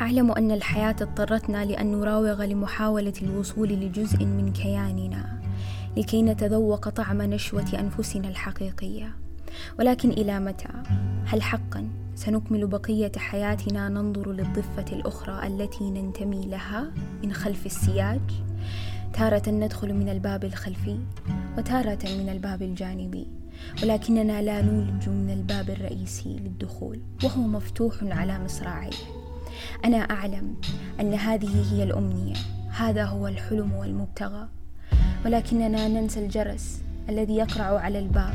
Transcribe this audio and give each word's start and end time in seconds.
أعلم 0.00 0.32
أن 0.32 0.50
الحياة 0.50 0.96
اضطرتنا 1.00 1.64
لأن 1.64 1.92
نراوغ 1.92 2.44
لمحاولة 2.44 3.12
الوصول 3.22 3.68
لجزء 3.68 4.24
من 4.24 4.52
كياننا 4.52 5.40
لكي 5.96 6.22
نتذوق 6.22 6.88
طعم 6.88 7.22
نشوة 7.22 7.66
أنفسنا 7.78 8.28
الحقيقية 8.28 9.14
ولكن 9.78 10.10
إلى 10.10 10.40
متى؟ 10.40 10.68
هل 11.24 11.42
حقا 11.42 11.88
سنكمل 12.14 12.66
بقية 12.66 13.12
حياتنا 13.16 13.88
ننظر 13.88 14.32
للضفة 14.32 14.84
الأخرى 14.92 15.46
التي 15.46 15.90
ننتمي 15.90 16.46
لها 16.46 16.90
من 17.22 17.32
خلف 17.32 17.66
السياج؟ 17.66 18.20
تارة 19.12 19.50
ندخل 19.50 19.94
من 19.94 20.08
الباب 20.08 20.44
الخلفي 20.44 20.98
وتارة 21.58 21.98
من 22.04 22.28
الباب 22.28 22.62
الجانبي 22.62 23.26
ولكننا 23.82 24.42
لا 24.42 24.62
نولج 24.62 25.08
من 25.08 25.30
الباب 25.30 25.70
الرئيسي 25.70 26.36
للدخول 26.36 27.00
وهو 27.24 27.42
مفتوح 27.42 27.94
على 28.02 28.38
مصراعيه 28.44 29.27
أنا 29.84 29.96
أعلم 29.96 30.54
أن 31.00 31.14
هذه 31.14 31.72
هي 31.72 31.82
الأمنية. 31.82 32.34
هذا 32.70 33.04
هو 33.04 33.28
الحلم 33.28 33.72
والمبتغى. 33.72 34.48
ولكننا 35.24 35.88
ننسى 35.88 36.24
الجرس 36.24 36.82
الذي 37.08 37.36
يقرع 37.36 37.80
على 37.80 37.98
الباب. 37.98 38.34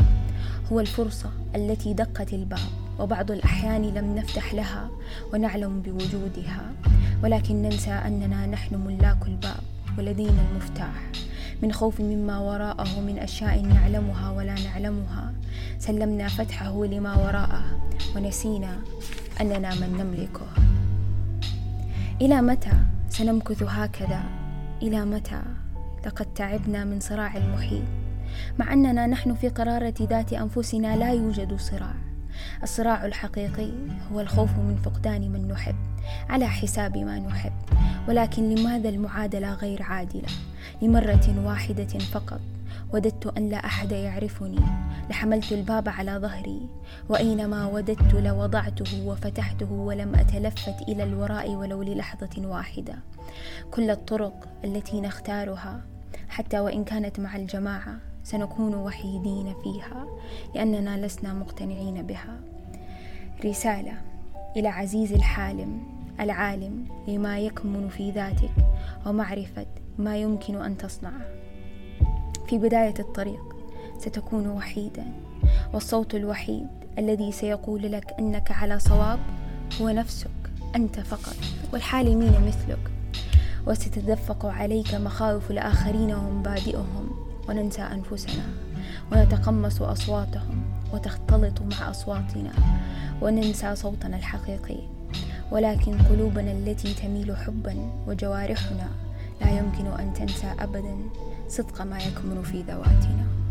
هو 0.71 0.79
الفرصة 0.79 1.31
التي 1.55 1.93
دقت 1.93 2.33
الباب 2.33 2.69
وبعض 2.99 3.31
الأحيان 3.31 3.81
لم 3.81 4.15
نفتح 4.15 4.53
لها 4.53 4.89
ونعلم 5.33 5.81
بوجودها. 5.81 6.71
ولكن 7.23 7.61
ننسى 7.61 7.91
أننا 7.91 8.45
نحن 8.45 8.75
ملاك 8.75 9.27
الباب 9.27 9.63
ولدينا 9.97 10.41
المفتاح. 10.51 11.11
من 11.61 11.71
خوف 11.71 12.01
مما 12.01 12.39
وراءه 12.39 12.99
من 12.99 13.19
أشياء 13.19 13.61
نعلمها 13.61 14.31
ولا 14.31 14.55
نعلمها. 14.63 15.33
سلمنا 15.79 16.27
فتحه 16.27 16.85
لما 16.85 17.15
وراءه 17.15 17.63
ونسينا 18.15 18.77
أننا 19.41 19.75
من 19.75 19.97
نملكه. 19.97 20.47
إلى 22.21 22.41
متى 22.41 22.71
سنمكث 23.09 23.63
هكذا؟ 23.63 24.23
إلى 24.81 25.05
متى؟ 25.05 25.41
لقد 26.05 26.33
تعبنا 26.33 26.83
من 26.83 26.99
صراع 26.99 27.37
المحيط. 27.37 27.83
مع 28.59 28.73
أننا 28.73 29.07
نحن 29.07 29.33
في 29.33 29.49
قرارة 29.49 29.93
ذات 30.01 30.33
أنفسنا 30.33 30.97
لا 30.97 31.11
يوجد 31.11 31.59
صراع. 31.59 31.93
الصراع 32.63 33.05
الحقيقي 33.05 33.71
هو 34.11 34.19
الخوف 34.19 34.49
من 34.57 34.75
فقدان 34.75 35.31
من 35.31 35.47
نحب 35.47 35.75
على 36.29 36.47
حساب 36.47 36.97
ما 36.97 37.19
نحب. 37.19 37.53
ولكن 38.07 38.55
لماذا 38.55 38.89
المعادلة 38.89 39.53
غير 39.53 39.83
عادلة؟ 39.83 40.29
لمرة 40.81 41.43
واحدة 41.45 41.99
فقط. 41.99 42.41
وددت 42.93 43.37
أن 43.37 43.49
لا 43.49 43.57
أحد 43.57 43.91
يعرفني. 43.91 44.59
لحملت 45.09 45.51
الباب 45.51 45.89
على 45.89 46.17
ظهري. 46.17 46.69
وأينما 47.09 47.67
وددت 47.67 48.13
لوضعته 48.13 49.07
وفتحته 49.07 49.71
ولم 49.71 50.15
أتلفت 50.15 50.81
إلى 50.81 51.03
الوراء 51.03 51.51
ولو 51.51 51.83
للحظة 51.83 52.47
واحدة. 52.47 52.95
كل 53.71 53.89
الطرق 53.89 54.47
التي 54.63 55.01
نختارها 55.01 55.81
حتى 56.29 56.59
وإن 56.59 56.83
كانت 56.83 57.19
مع 57.19 57.35
الجماعة 57.35 57.99
سنكون 58.23 58.75
وحيدين 58.75 59.55
فيها 59.63 60.05
لأننا 60.55 61.05
لسنا 61.05 61.33
مقتنعين 61.33 62.01
بها. 62.01 62.39
رسالة 63.45 64.01
إلى 64.57 64.67
عزيز 64.67 65.13
الحالم 65.13 65.81
العالم 66.19 66.85
لما 67.07 67.39
يكمن 67.39 67.89
في 67.89 68.11
ذاتك 68.11 68.51
ومعرفة 69.05 69.65
ما 69.97 70.17
يمكن 70.17 70.55
أن 70.55 70.77
تصنعه 70.77 71.25
في 72.53 72.59
بداية 72.59 72.93
الطريق 72.99 73.55
ستكون 73.99 74.47
وحيدا. 74.47 75.05
والصوت 75.73 76.15
الوحيد 76.15 76.67
الذي 76.97 77.31
سيقول 77.31 77.91
لك 77.91 78.15
أنك 78.19 78.51
على 78.51 78.79
صواب 78.79 79.19
هو 79.81 79.89
نفسك 79.89 80.29
أنت 80.75 80.99
فقط 80.99 81.35
والحالمين 81.73 82.33
مثلك. 82.47 82.91
وستتدفق 83.67 84.45
عليك 84.45 84.95
مخاوف 84.95 85.51
الآخرين 85.51 86.13
ومبادئهم 86.13 87.09
وننسى 87.49 87.81
أنفسنا 87.81 88.45
ونتقمص 89.11 89.81
أصواتهم 89.81 90.63
وتختلط 90.93 91.61
مع 91.61 91.89
أصواتنا 91.89 92.53
وننسى 93.21 93.75
صوتنا 93.75 94.17
الحقيقي. 94.17 94.79
ولكن 95.51 95.97
قلوبنا 95.97 96.51
التي 96.51 96.93
تميل 96.93 97.37
حبا 97.37 97.91
وجوارحنا 98.07 98.89
لا 99.41 99.49
يمكن 99.49 99.85
أن 99.85 100.13
تنسى 100.13 100.47
ابدا 100.59 100.97
صدق 101.49 101.81
ما 101.81 101.97
يكمن 101.97 102.41
في 102.43 102.61
ذواتنا. 102.61 103.42